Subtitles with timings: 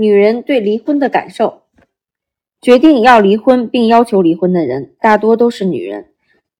[0.00, 1.64] 女人对离婚的感受。
[2.62, 6.06] 决定要离婚并要求离婚的人，大多都是女人。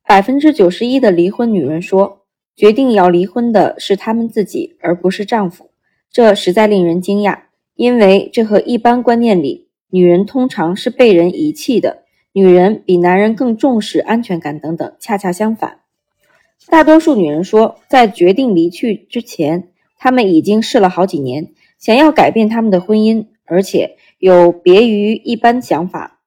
[0.07, 5.71] 百分之九十一的离婚女人说，决定要离婚的是她们自己，而不是丈夫。
[6.13, 7.39] 这实在令人惊讶，
[7.77, 12.03] 因为这和一般观念里女人通常是被人遗弃的，
[12.33, 15.81] 女人比男人更重视安全感等等，恰恰相反。
[16.69, 23.97] 大多数女人说，在决定离去之前，她们已经试了好几年，想要改变他们的婚姻，而且。
[24.21, 26.21] 有别于一般想法，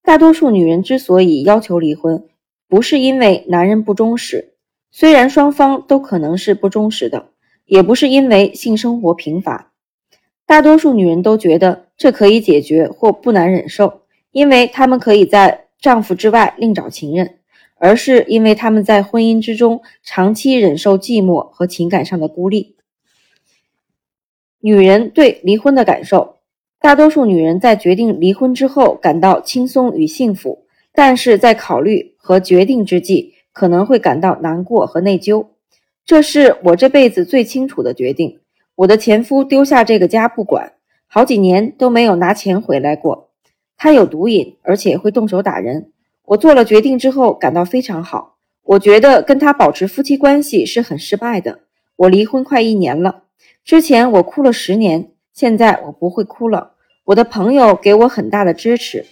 [0.00, 2.22] 大多数女人之所以要求离婚，
[2.68, 4.52] 不是因为男人不忠实，
[4.92, 7.30] 虽然双方都可能是不忠实的，
[7.64, 9.72] 也不是因为性生活贫乏。
[10.46, 17.38] 大多数女人都觉得这可以解决或不难忍受，因为她们可以在丈夫之外另找情人，
[17.74, 22.75] 而是因为她们在婚姻之中长期忍受寂寞和情感上的孤立。
[24.66, 26.38] 女人对离婚的感受。
[26.80, 35.46] 大多数女人在决定离婚之后感到轻松与幸福，但是在考虑和决定之际，可能会感到难过和内疚。
[36.04, 38.40] 这是我这辈子最清楚的决定。
[38.74, 40.72] 我的前夫丢下这个家不管，
[41.06, 43.30] 好几年都没有拿钱回来过。
[43.76, 45.92] 他有毒瘾，而且会动手打人。
[46.24, 48.34] 我做了决定之后感到非常好。
[48.64, 51.60] 我觉得跟他保持夫妻关系是很失败的。
[51.94, 53.22] 我离婚快一年了，
[53.66, 56.74] 之前我哭了十年，现在我不会哭了。
[57.02, 59.04] 我的朋友给我很大的支持。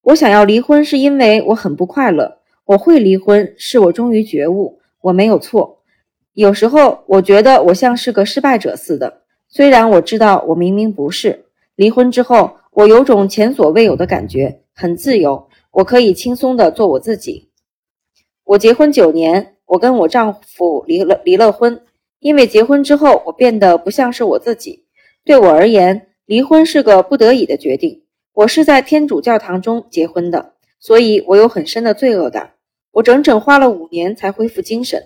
[0.00, 2.38] 我想要离婚，是因为我很不快乐。
[2.64, 5.82] 我会离婚，是我终于觉悟，我没有错。
[6.32, 11.44] 有时候我觉得我像是个失败者似的，虽然我知道我明明不是。
[11.76, 17.50] 离婚之后，我有种前所未有的感觉，很自由，我可以轻松的做我自己。
[18.44, 21.82] 我结婚九年，我跟我丈夫离了离了婚，
[22.22, 24.86] 因为结婚之后，我变得不像是我自己。
[25.24, 26.08] 对我而言。
[26.24, 28.04] 离婚是个不得已的决定。
[28.32, 32.52] 我是在天主教堂中结婚的，所以我有很深的罪恶感。
[32.92, 35.02] 我整整花了五年才恢复精神。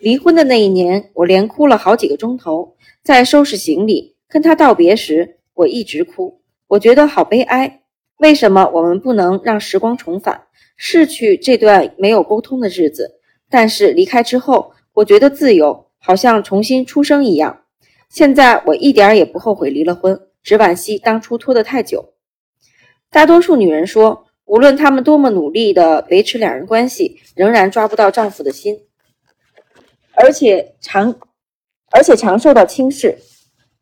[0.00, 2.74] 离婚的那一年，我连哭了好几个钟头。
[3.02, 6.40] 在收拾行李跟他道别时，我一直哭。
[6.66, 7.82] 我觉得好悲哀。
[8.18, 10.42] 为什么我们不能让时光重返，
[10.76, 13.20] 逝去这段没有沟通的日子？
[13.48, 17.62] 但是离开之后，我觉得自由，好像重新出生一样。
[18.08, 20.20] 现在我一点也不后悔离了婚。
[20.40, 22.12] 只惋惜当初拖得太久。
[23.10, 28.78] 大多数女人说，无论她们多么努力地维持两人关系，仍然抓不到丈夫的心，
[30.14, 31.16] 而且常
[31.90, 33.18] 而且常受到轻视。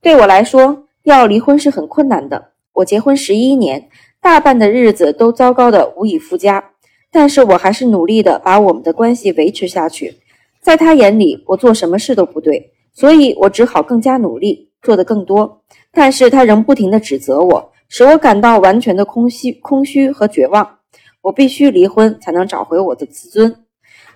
[0.00, 2.52] 对我来说，要离婚是很困难的。
[2.72, 3.91] 我结婚十一年，
[4.22, 6.72] 大半的日子都糟糕的无以复加，
[7.12, 10.22] 但是我还是努力的把我们的关系维持下去。
[10.64, 15.60] 在他眼里，我做什么事都不对，所以我只好更加努力，做得更多。
[15.92, 20.78] 但是他仍不停地指责我，使我感到完全的空虚、空虚和绝望。
[21.20, 23.54] 我必须离婚才能找回我的自尊，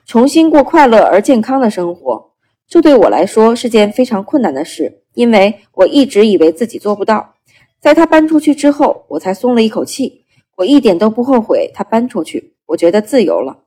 [0.06, 2.30] 重新过快乐而健康的生活。
[2.66, 7.34] 这对我来说是件非常困难的事，因为我一直以为自己做不到。
[7.78, 10.24] 在他搬出去之后，我才松了一口气。
[10.56, 13.58] 我一点都不后悔他搬出去，我觉得自由了。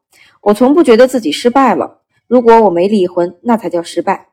[0.41, 2.01] 我从不觉得自己失败了。
[2.31, 4.30] 如果我没离婚，那才叫失败。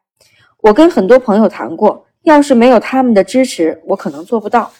[0.58, 2.06] 我跟很多朋友谈过。
[2.22, 4.70] 要是没有他们的支持，我可能做不到。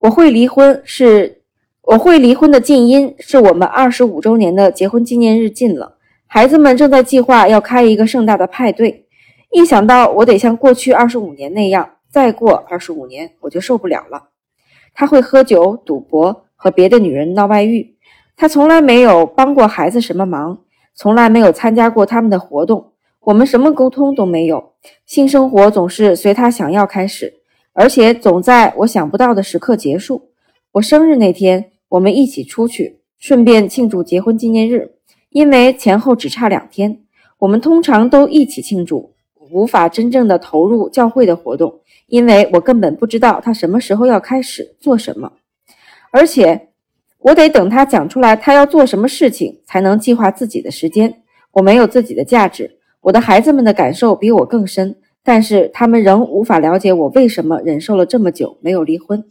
[0.00, 1.42] 我会离婚是，
[1.82, 5.96] 我会离婚的近因是我们二十五周年的结婚纪念日近了，
[6.26, 9.06] 孩子们正在计划要开一个盛大的派对。
[9.50, 14.28] 一想到我得像过去二十五年那样，再过二十五年，我就受不了了。
[14.92, 17.96] 他会喝酒、赌博和别的女人闹外遇。
[18.36, 20.58] 他从来没有帮过孩子什么忙，
[20.98, 22.90] 从来没有参加过他们的活动。
[23.20, 24.72] 我们什么沟通都没有，
[25.06, 27.34] 性生活总是随他想要开始，
[27.72, 30.30] 而且总在我想不到的时刻结束。
[30.72, 34.90] 我生日那天，我们一起出去，顺便庆祝结婚纪念日，
[35.30, 37.02] 因为前后只差两天。
[37.38, 39.12] 我们通常都一起庆祝，
[39.52, 41.78] 无法真正的投入教会的活动，
[42.08, 45.30] 因为我根本不知道他什么时候要开始做什么，
[46.10, 46.67] 而且
[47.20, 51.22] 我得等他讲出来他要做什么事情，才能计划自己的时间。
[51.52, 52.78] 我没有自己的价值。
[53.00, 59.24] 我的孩子们的感受比我更深，但是他们仍无法了解我为什么忍受了这么久没有离婚。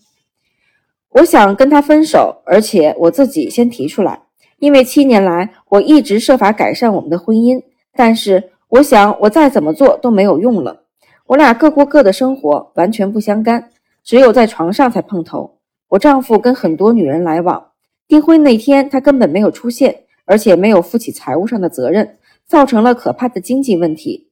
[1.10, 4.22] 我想跟他分手，而且我自己先提出来，
[4.60, 7.62] 因为七年来我一直设法改善我们的婚姻，
[7.96, 10.84] 但是我想我再怎么做都没有用了。
[11.28, 13.70] 我俩各过各的生活，完全不相干，
[14.04, 15.58] 只有在床上才碰头。
[15.90, 17.68] 我丈夫跟很多女人来往，
[18.08, 22.18] 订婚那天他根本没有出现，而且没有负起财务上的责任。
[22.48, 24.30] 造成了可怕的经济问题。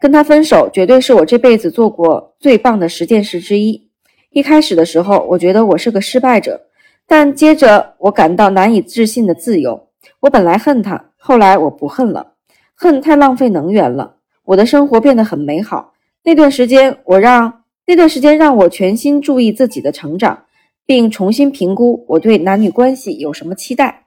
[0.00, 3.90] 跟他分手绝对是我这辈子做过最棒的十件事之一，
[4.30, 6.62] 一开始的时候，我觉得我是个失败者，
[7.06, 9.88] 但接着我感到难以置信的自由。
[10.20, 12.32] 我本来恨他，后来我不恨了。
[12.74, 14.16] 恨太浪费能源了，
[14.46, 15.92] 我的生活变得很美好。
[16.24, 20.44] 那段时间，我让那段时间让我全心注意自己的成长，
[20.86, 24.06] 并重新评估我对男女关系有什么期待。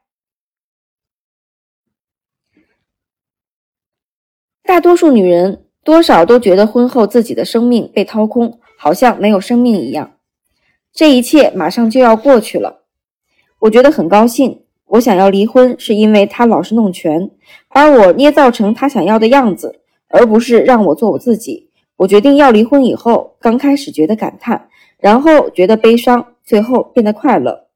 [4.63, 10.15] 大多数女人多少都觉得婚后自己的生命被掏空，好像没有生命一样。
[10.93, 12.83] 这一切马上就要过去了，
[13.59, 14.63] 我觉得很高兴。
[14.85, 17.29] 我想要离婚，是因为他老是弄权，
[17.67, 21.69] 把我捏造成他想要的样子，而不是让我做我自己。
[21.97, 27.67] 我决定要离婚以后，刚开始觉得感叹，然后觉得悲伤，最后变得快乐。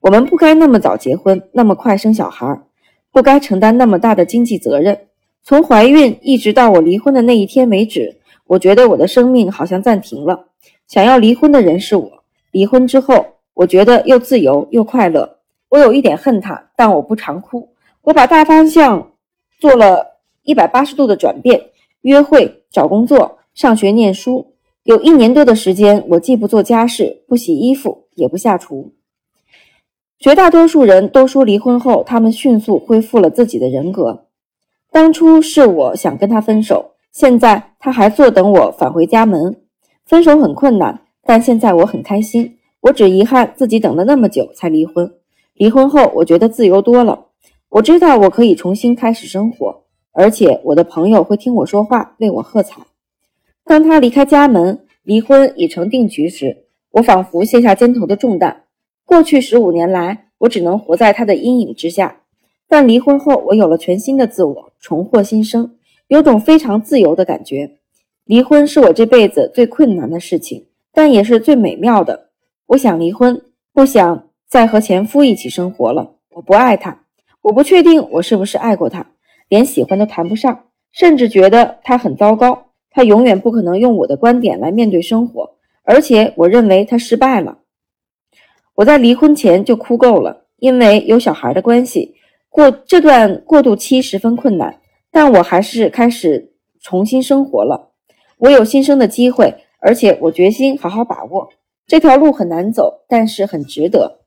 [0.00, 2.58] 我们不该那么早结婚，那么快生小孩，
[3.12, 4.98] 不该承担那么大的经济责任。
[5.42, 8.16] 从怀孕一直到我离婚的那一天为止，
[8.46, 10.46] 我觉得我的生命好像暂停了。
[10.86, 12.24] 想要离婚的人是我。
[12.50, 15.40] 离婚之后，我觉得又自由又快乐。
[15.68, 17.68] 我有一点恨他，但我不常哭。
[18.00, 19.10] 我把大方向
[19.60, 21.60] 做了一百八十度的转变：
[22.00, 24.47] 约会、找工作、上学、念书。
[24.88, 28.94] 有一年多的时间，我既不做家事，不洗衣服，也不下厨。
[30.18, 34.24] 绝大多数人都说离婚后，他们迅速恢复了自己的人格。
[34.90, 39.60] 当初是我想跟他分手，现在他还坐等我返回家门。
[40.06, 42.56] 分手很困难，但现在我很开心。
[42.80, 45.12] 我只遗憾自己等了那么久才离婚。
[45.52, 47.26] 离婚后，我觉得自由多了。
[47.68, 49.82] 我知道我可以重新开始生活，
[50.12, 52.80] 而且我的朋友会听我说话，为我喝彩。
[53.68, 58.64] 当他离开家门，离婚已成定局时，我仿佛卸下肩头的重担。
[59.04, 62.22] 过去十五年来，我只能活在他的阴影之下。
[62.66, 65.76] 但离婚后，我有了全新的自我，重获新生，
[66.06, 67.72] 有种非常自由的感觉。
[68.24, 72.30] 离婚是我这辈子最困难的事情，但也是最美妙的。
[72.68, 73.42] 我想离婚，
[73.74, 74.24] 不想。
[74.48, 77.02] 再和前夫一起生活了，我不爱他，
[77.42, 79.10] 我不确定我是不是爱过他，
[79.50, 82.67] 连喜欢都谈不上，甚至觉得他很糟糕。
[82.98, 85.54] 他永远不可能用我的观点来面对生活，
[85.84, 87.58] 而且我认为他失败了。
[88.74, 92.16] 我在离婚前就哭够了，因为有小孩的关系，
[92.48, 94.80] 过这段过渡期十分困难。
[95.12, 97.92] 但我还是开始重新生活了，
[98.38, 101.50] 我有新生的机会，而且我决心好好把握
[101.86, 104.22] 这条路，很难走，但是很值得。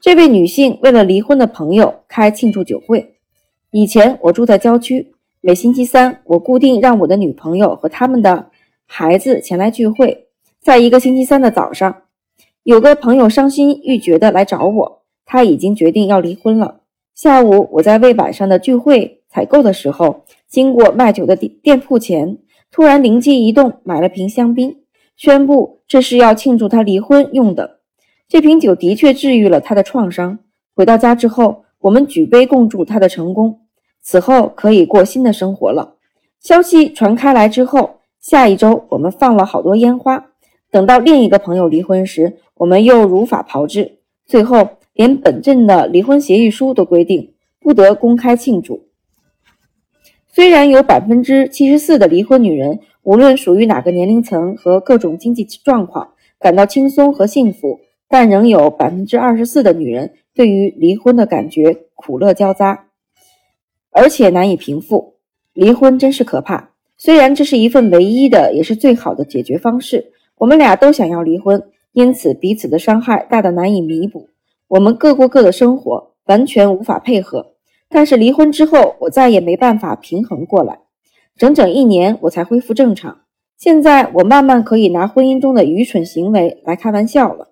[0.00, 3.14] 这位女性为了离婚的朋友开庆祝酒会。
[3.70, 5.14] 以前我住在郊区，
[5.46, 8.50] 每星期三我固定让我的女朋友和他们的
[8.84, 10.26] 孩子前来聚会。
[10.60, 12.02] 在一个星期三的早上，
[12.64, 16.80] 有个朋友伤心欲绝地来找我，他已经决定要离婚了。
[17.14, 22.38] 下午我在为晚上的聚会采购的时候，经过卖酒的店店铺前，
[22.72, 24.76] 突然灵机一动，买了瓶香槟，
[25.16, 27.78] 宣布这是要庆祝他离婚用的。
[28.26, 30.40] 这瓶酒的确治愈了他的创伤。
[30.74, 33.60] 回到家之后，我们举杯共祝他的成功。
[34.06, 35.96] 此后可以过新的生活了。
[36.38, 40.26] 消息传开来之后，下一周我们放了好多烟花。
[40.70, 43.98] 等到另一个朋友离婚时，我们又如法炮制。
[44.24, 48.86] 最后，连本镇的离婚协议书都规定不得公开庆祝。
[50.28, 57.80] 虽然有百分之七十四的离婚女人，无论属于哪个年龄层和各种经济状况，感到轻松和幸福。
[58.08, 62.85] 但仍有百分之二十四的女人对于离婚的感觉苦乐交杂，
[63.96, 65.14] 而且难以平复。
[65.54, 66.72] 离婚真是可怕。
[66.98, 70.12] 虽然这是一份唯一的，也是最好的解决方式。
[70.36, 71.62] 我们俩都想要离婚，
[71.92, 74.28] 因此彼此的伤害大到难以弥补。
[74.68, 77.54] 我们各过各的生活，完全无法配合。
[77.88, 80.80] 但是离婚之后，我再也没办法平衡过来。
[81.38, 83.20] 整整一年，我才恢复正常。
[83.56, 87.48] 现在我慢慢可以拿婚姻中的愚蠢行为来开玩笑了。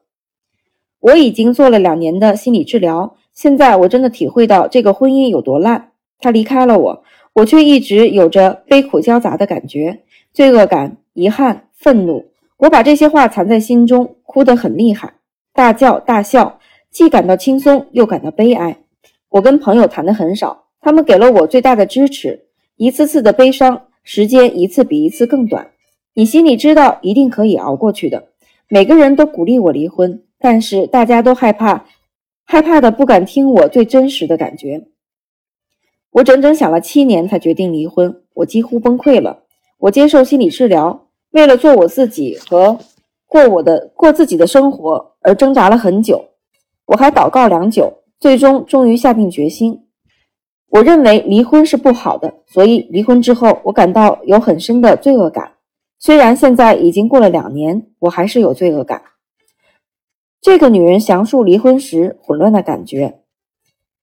[1.01, 5.93] 我已经做了两年的心理治疗，现在我真的体会到这个婚姻有多烂。
[6.25, 7.05] 他离开了我，
[7.35, 10.01] 我却一直有着悲苦交杂的感觉，
[10.33, 12.31] 罪恶感、遗憾、愤怒。
[12.57, 15.13] 我把这些话藏在心中，哭得很厉害，
[15.53, 16.59] 大叫大笑，
[16.91, 18.79] 既感到轻松，又感到悲哀。
[19.29, 22.47] 我跟朋友谈的很少，他们给了我最大的支持。
[22.77, 25.73] 一次次的悲伤，时间一次比一次更短。
[26.15, 28.29] 你心里知道，一定可以熬过去的。
[28.71, 30.23] 每个人都鼓励我离婚。
[30.39, 31.87] 但是大家都害怕，
[32.45, 34.85] 害怕的不敢听我最真实的感觉。
[36.15, 39.41] 我整整想了七年才决定离婚，我几乎崩溃了。
[39.79, 42.79] 我接受心理治疗，为了做我自己和
[43.27, 46.25] 过我的过自己的生活而挣扎了很久。
[46.87, 49.87] 我还祷告良久，最终终于下定决心。
[50.69, 55.55] 我认为离婚是不好的，所以离婚之后我感到有很深的罪恶感。
[55.99, 59.03] 虽然现在已经过了两年，我还是有罪恶感。
[60.41, 63.24] 这个女人详述离婚时混乱的感觉。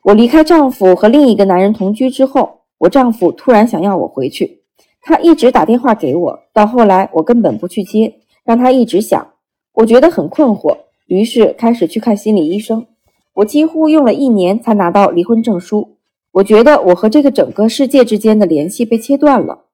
[0.03, 4.61] 我离开丈夫和另一个男人同居之后，我丈夫突然想要我回去，
[4.99, 9.27] 他一直打电话给我，到后来我根本不去接，让他一直想。
[9.73, 12.87] 我觉得很困惑，于是开始去看心理医生。
[13.35, 15.97] 我几乎用了一年才拿到离婚证书。
[16.31, 19.65] 我觉得我和这个整个世界之间的联系被切断了。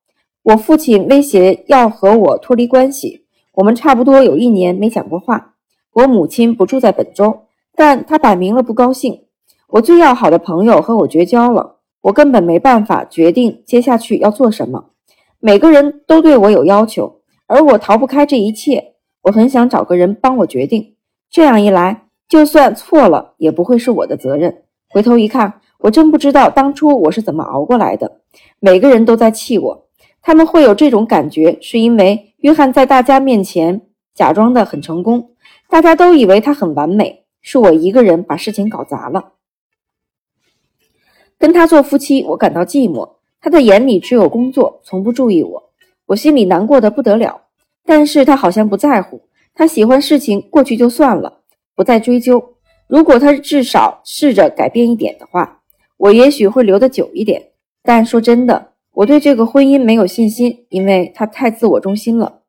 [0.44, 5.54] 我父亲威胁要和我脱离关系，我们差不多有一年没讲过话。
[5.94, 7.44] 我母亲不住在本州，
[7.76, 9.22] 但她摆明了不高兴。
[9.70, 14.92] 我最要好的朋友和我绝交了，我根本没办法决定接下去要做什么。
[15.40, 18.94] 每个人都对我有要求，而我逃不开这一切。
[19.24, 20.96] 我很想找个人帮我决定，
[21.30, 24.64] 这样一来，就算错了也不会是我的责任。
[24.90, 28.22] 回头一看，我真不知道当初我是怎么熬过来的。
[28.62, 29.86] 每个人都在气我，
[30.22, 33.82] 他们会有这种感觉，是因为约翰在大家面前
[34.16, 35.32] 假装的很成功。
[35.70, 39.34] 大家都以为他很完美，是我一个人把事情搞砸了。
[41.38, 43.10] 跟他做夫妻，我感到寂寞。
[43.40, 45.64] 他的眼里只有工作，从不注意我，
[46.08, 47.42] 我心里难过的不得了。
[47.86, 49.22] 但是他好像不在乎，
[49.54, 51.42] 他喜欢事情过去就算了，
[51.76, 52.56] 不再追究。
[52.88, 55.62] 如果他至少试着改变一点的话，
[55.98, 57.50] 我也许会留得久一点。
[57.84, 62.42] 但说真的，我对这个婚姻没有信心，因为他太自我中心了。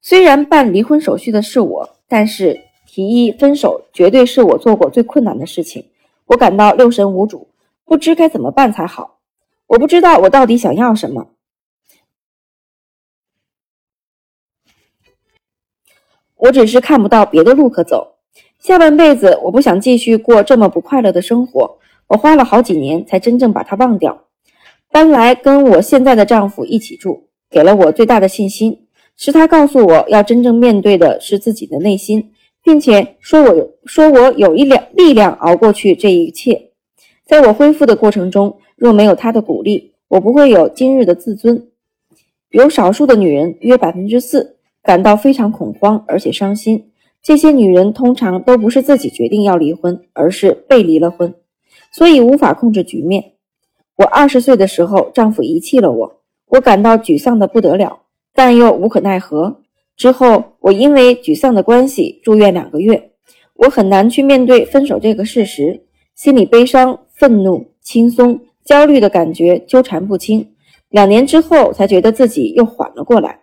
[0.00, 1.88] 虽然办离婚手续的是我。
[2.12, 5.82] 但是提议分手绝对是我做过最困难的事情，
[6.26, 7.48] 我感到六神无主，
[7.92, 9.18] 不知该怎么办才好。
[9.66, 11.34] 我不知道我到底想要什么，
[16.36, 18.16] 我只是看不到别的路可走。
[18.58, 21.78] 下半辈子我不想继续过这么不快乐的生活。
[22.06, 24.24] 我花了好几年才真正把它忘掉。
[24.90, 28.86] 搬来跟我现在的丈夫一起住，给了我最大的信心。
[29.18, 32.32] 是他告诉我要真正面对的是自己的内心，
[32.62, 36.71] 并且说我有说我有一两力量熬过去这一切。
[37.32, 41.66] 在我恢复的过程中，若没有他的鼓励，我不会有今日的自尊。
[42.50, 46.90] 有少数的女人，约百分之四，感到非常恐慌而且伤心。
[47.22, 51.34] 这些女人通常都不是自己决定要离婚，而是被离了婚，
[51.90, 53.32] 所以无法控制局面。
[53.96, 58.00] 我二十岁的时候，丈夫遗弃了我，我感到沮丧的不得了。
[58.34, 59.62] 但又无可奈何。
[59.96, 63.12] 之后，我因为沮丧的关系住院两个月，
[63.54, 65.84] 我很难去面对分手这个事实，
[66.14, 70.54] 心里悲伤、愤怒、轻松、焦虑的感觉纠缠不清。
[70.88, 73.42] 两年之后，才觉得自己又缓了过来。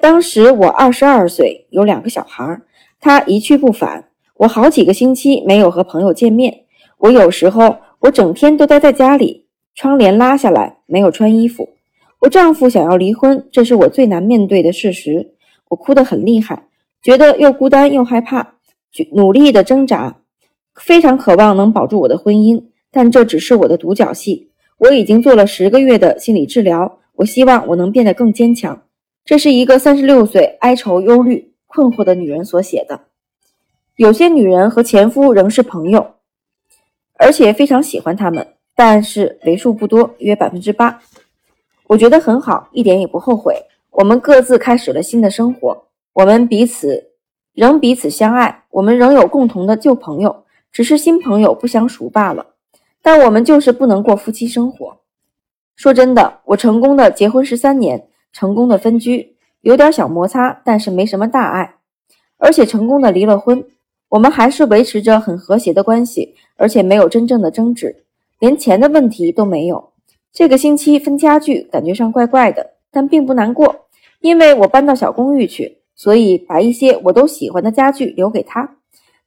[0.00, 2.60] 当时我二十二岁，有两个小孩，
[2.98, 6.64] 他一去不返，我好几个星期没有和朋友见面。
[6.98, 11.68] 我有时候，我整天都待在家里，窗帘拉下来，没有穿衣服。
[12.22, 15.34] 我丈夫想要离婚，这是我最难面对的事实。
[15.68, 16.64] 我哭得很厉害，
[17.00, 18.54] 觉得又孤单又害怕，
[19.12, 20.16] 努力的挣扎，
[20.74, 22.71] 非常渴望能保住我的婚姻。
[22.92, 24.50] 但这只是我的独角戏。
[24.78, 28.82] 我已经做了十个月的心理治疗，我希望我能变得更坚强。
[29.24, 33.00] 这是一个三十六岁、哀愁、忧虑、困惑的女人所写的。
[33.96, 36.14] 有些女人和前夫仍是朋友，
[37.18, 41.00] 而且非常喜欢他们，但是为数不多，约百分之八。
[41.86, 43.54] 我觉得很好，一点也不后悔。
[43.90, 45.84] 我们各自开始了新的生活，
[46.14, 47.10] 我们彼此
[47.54, 52.46] 仍彼此相爱，我们仍有共同的旧朋友，只是新朋友不相熟罢了。
[53.02, 55.00] 但我们就是不能过夫妻生活。
[55.74, 61.76] 说真的，我成功的结婚十三年，成功的分居，有点小摩擦，但是没什么大碍，
[62.38, 63.64] 而且成功的离了婚。
[64.10, 68.04] 我们还是维持着很和谐的关系，而且没有真正的争执，
[68.38, 69.92] 连钱的问题都没有。
[70.32, 73.86] 这个星期分家具，感觉上怪怪的，但并不难过，
[74.20, 78.76] 因为我搬到小公寓去，所以把一些我都喜欢的家具留给他。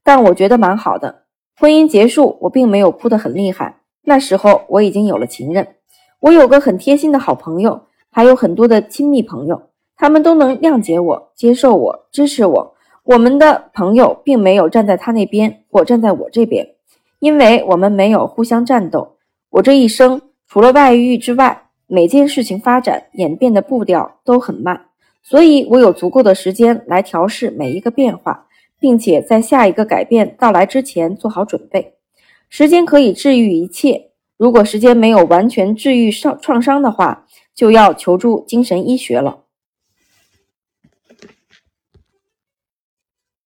[0.04, 1.25] 但我觉得蛮好的。
[1.58, 3.78] 婚姻结束，我并没有哭得很厉害。
[4.04, 5.76] 那时候我已经有了情人，
[6.20, 7.82] 我有个很贴心的好朋友，
[8.12, 12.76] 还有很多的亲密朋友，他们都能谅解我、接受我、支持我。
[13.04, 16.76] 我们的朋友并没有站在他那边或站在我这边，
[17.20, 19.18] 因为我们没有互相战斗。
[19.50, 20.22] 我这一生。
[20.48, 24.86] 除了外遇之外，每件事情发展演变的步调都很慢，
[25.24, 28.45] 所以我有足够的时间来调试每一个变化，
[28.86, 31.96] 并且在下一个改变到来之前做好准备。
[32.50, 37.26] 时间可以治愈一切，如果时间没有完全治愈伤创伤的话，
[37.56, 39.45] 就要求助精神医学了。